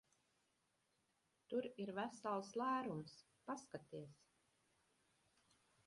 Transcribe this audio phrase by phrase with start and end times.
[1.51, 3.15] Tur ir vesels lērums.
[3.51, 4.21] Paskaties!